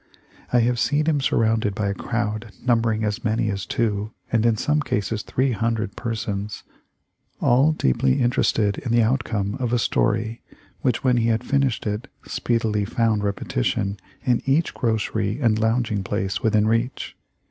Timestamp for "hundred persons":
5.51-6.63